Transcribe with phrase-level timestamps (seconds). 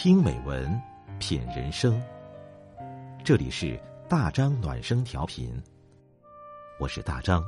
[0.00, 0.80] 听美文，
[1.18, 2.00] 品人生。
[3.24, 3.76] 这里是
[4.08, 5.60] 大张暖声调频，
[6.78, 7.42] 我是大张。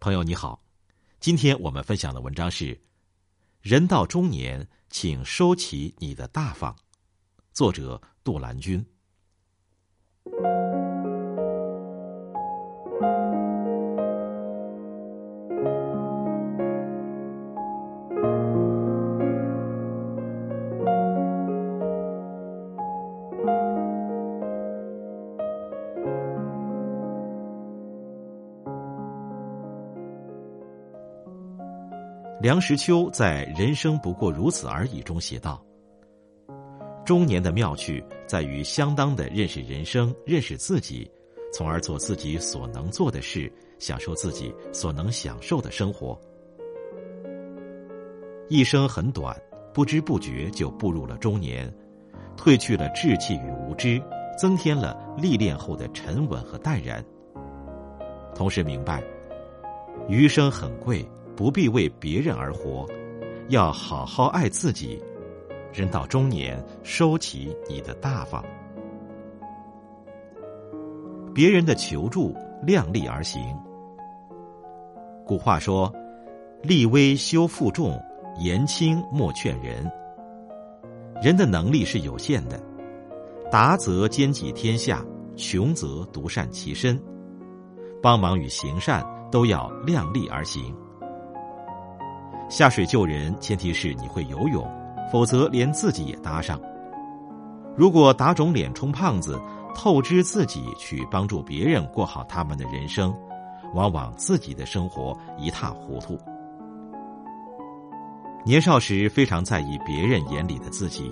[0.00, 0.60] 朋友你好，
[1.20, 2.74] 今天我们分享的文章是
[3.60, 6.74] 《人到中年，请收起你的大方》，
[7.52, 8.84] 作者杜兰君。
[32.42, 35.64] 梁实秋在《人生不过如此而已》中写道
[37.06, 41.08] ：“中年的妙趣在于相当的认识人生，认识自己，
[41.52, 46.20] 从而做自己所能做的事，享受自己所能享受的生活。
[48.48, 49.40] 一生很短，
[49.72, 51.72] 不知不觉就步入了中年，
[52.36, 54.02] 褪去了稚气与无知，
[54.36, 57.04] 增添了历练后的沉稳和淡然。
[58.34, 59.00] 同时明白，
[60.08, 62.86] 余生很贵。”不必为别人而活，
[63.48, 65.02] 要好好爱自己。
[65.72, 68.44] 人到中年，收起你的大方。
[71.34, 73.40] 别人的求助，量力而行。
[75.24, 75.90] 古话说
[76.62, 77.98] ：“力微修负重，
[78.38, 79.90] 言轻莫劝人。”
[81.22, 82.60] 人的能力是有限的，
[83.50, 85.02] 达则兼济天下，
[85.36, 87.00] 穷则独善其身。
[88.02, 90.74] 帮忙与行善都要量力而行。
[92.52, 94.62] 下水救人，前提是你会游泳，
[95.10, 96.60] 否则连自己也搭上。
[97.74, 99.40] 如果打肿脸充胖子，
[99.74, 103.10] 透支自己去帮助别人过好他们的人生，
[103.72, 106.18] 往往自己的生活一塌糊涂。
[108.44, 111.10] 年少时非常在意别人眼里的自己，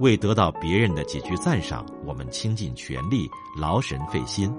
[0.00, 4.52] 为得到别人的几句赞赏，我们倾尽全力，劳神费心，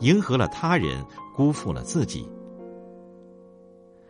[0.00, 1.04] 迎合了他人，
[1.36, 2.26] 辜负了自己。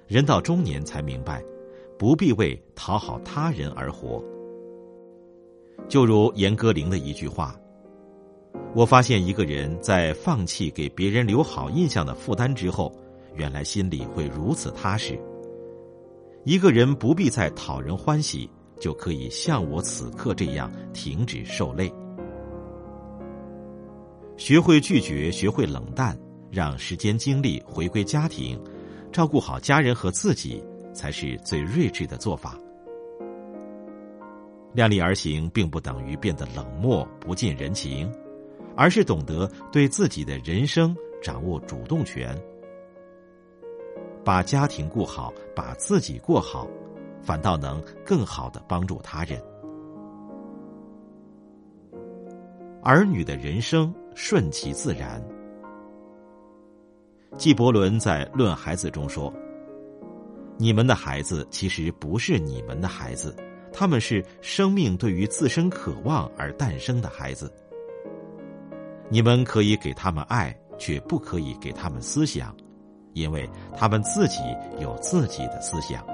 [0.08, 1.44] 人到中年才明白，
[1.98, 4.24] 不必为讨好他人而活。
[5.86, 7.54] 就如严歌苓的一句话
[8.74, 12.90] ：“我发现一个人在放弃给别人留好印象的负担之后，
[13.34, 15.20] 原来心里会如此踏实。
[16.42, 18.48] 一个人不必再讨人欢喜，
[18.80, 21.92] 就可以像我此刻这样停止受累。
[24.38, 26.18] 学会拒绝，学会冷淡，
[26.50, 28.58] 让时间精力回归家庭。”
[29.12, 32.58] 照顾好家人和自己，才是最睿智的做法。
[34.74, 38.12] 量力而行，并不等于变得冷漠不近人情，
[38.76, 42.36] 而是懂得对自己的人生掌握主动权。
[44.24, 46.68] 把家庭顾好，把自己过好，
[47.22, 49.42] 反倒能更好的帮助他人。
[52.82, 55.20] 儿女的人生顺其自然。
[57.36, 59.32] 纪伯伦在《论孩子》中说
[60.58, 63.36] ：“你们的孩子其实不是你们的孩子，
[63.72, 67.52] 他们是生命对于自身渴望而诞生的孩子。
[69.08, 72.52] 你们可以给他们爱，却不可以给他们思想，
[73.12, 74.40] 因为他们自己
[74.80, 76.04] 有自己的思想。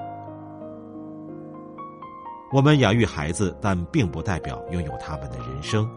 [2.53, 5.88] 我们养育孩子，但并不代表拥有他们的人生。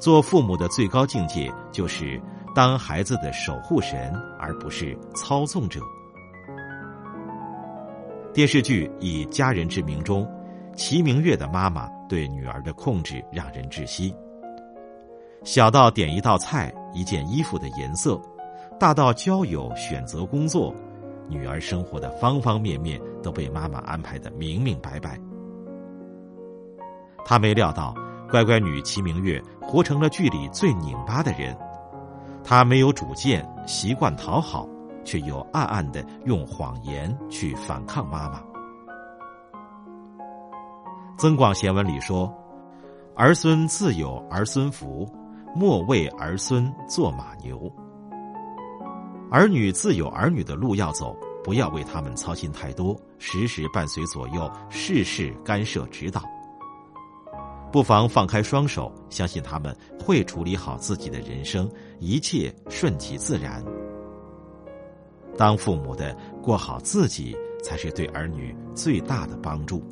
[0.00, 2.18] 做父母的最高境界就是。”
[2.54, 5.80] 当孩子的守护神，而不是操纵者。
[8.32, 10.28] 电视剧《以家人之名》中，
[10.76, 14.14] 齐明月的妈妈对女儿的控制让人窒息。
[15.44, 18.20] 小到点一道菜、一件衣服的颜色，
[18.78, 20.74] 大到交友、选择工作，
[21.28, 25.18] 女儿生活的方方面面都被妈妈安排的明明白白。
[27.24, 27.94] 她没料到，
[28.30, 31.56] 乖乖女齐明月活成了剧里最拧巴的人。
[32.48, 34.66] 他没有主见，习惯讨好，
[35.04, 38.40] 却又暗暗的用谎言去反抗妈妈。
[41.18, 42.34] 《增广贤文》里说
[43.14, 45.06] ：“儿孙自有儿孙福，
[45.54, 47.70] 莫为儿孙做马牛。”
[49.30, 51.14] 儿女自有儿女的路要走，
[51.44, 56.22] 不要为他们操心太多，时时伴随左右，事事干涉指导。
[57.70, 63.62] 不妨放开双手，相信他们会处理好自己的人生，一切顺其自然。
[65.36, 69.82] 当父母的过好自己，才是对儿女最大的帮助。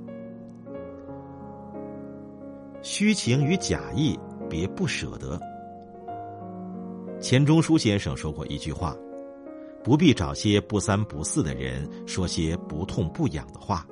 [2.82, 4.18] 虚情与假意，
[4.48, 5.38] 别不舍得。
[7.20, 8.96] 钱钟书先生说过一句话
[9.82, 13.86] ：“不必找些不三不四的人说些不痛不痒的话。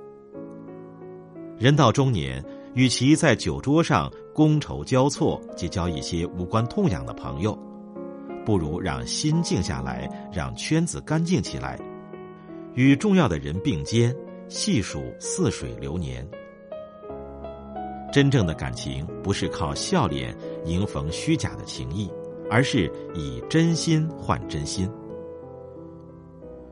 [1.56, 7.56] 人到中年，与其在酒桌上觥筹交错，结交一些无关痛痒的朋友，
[8.44, 11.78] 不如让心静下来，让圈子干净起来，
[12.74, 14.14] 与重要的人并肩，
[14.48, 16.28] 细数似水流年。
[18.12, 22.10] 真正的感情不是靠笑脸迎逢虚假的情谊，
[22.50, 24.90] 而是以真心换真心。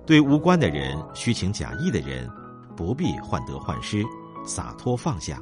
[0.05, 2.28] 对无关的人、虚情假意的人，
[2.76, 4.02] 不必患得患失，
[4.44, 5.40] 洒脱放下。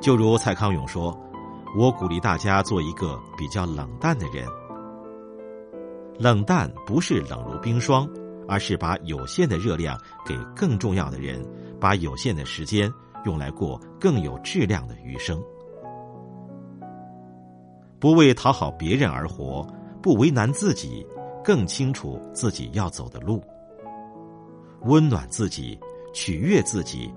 [0.00, 1.16] 就如蔡康永说
[1.76, 4.46] ：“我鼓励大家做一个比较冷淡的人。
[6.18, 8.08] 冷淡不是冷如冰霜，
[8.48, 11.44] 而是把有限的热量给更重要的人，
[11.80, 12.92] 把有限的时间。”
[13.24, 15.42] 用来过更有质量的余生，
[17.98, 19.66] 不为讨好别人而活，
[20.00, 21.04] 不为难自己，
[21.42, 23.42] 更清楚自己要走的路。
[24.82, 25.78] 温暖自己，
[26.14, 27.12] 取悦自己，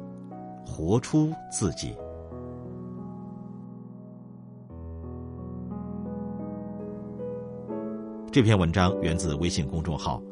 [0.66, 1.96] 活出自己。
[8.32, 10.24] 这篇文章源自微信公众号。